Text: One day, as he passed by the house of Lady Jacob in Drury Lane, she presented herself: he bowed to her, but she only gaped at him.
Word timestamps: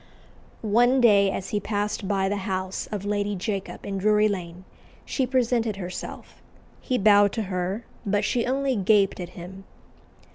One 0.63 0.99
day, 0.99 1.29
as 1.29 1.49
he 1.49 1.59
passed 1.59 2.07
by 2.07 2.27
the 2.27 2.37
house 2.49 2.87
of 2.91 3.05
Lady 3.05 3.35
Jacob 3.35 3.85
in 3.85 3.99
Drury 3.99 4.27
Lane, 4.27 4.65
she 5.05 5.27
presented 5.27 5.75
herself: 5.75 6.41
he 6.79 6.97
bowed 6.97 7.31
to 7.33 7.43
her, 7.53 7.85
but 8.03 8.25
she 8.25 8.47
only 8.47 8.75
gaped 8.75 9.19
at 9.19 9.29
him. 9.37 9.63